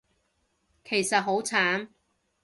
[0.83, 1.89] 其實好慘